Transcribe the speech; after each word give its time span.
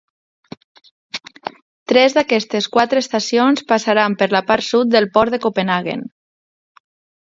Tres 1.93 2.17
d'aquestes 2.17 2.69
quatre 2.77 3.03
estacions 3.07 3.63
passaran 3.75 4.19
per 4.25 4.33
la 4.35 4.45
part 4.51 4.69
sud 4.73 4.97
del 4.99 5.11
port 5.17 5.37
de 5.39 5.45
Copenhaguen. 5.49 6.07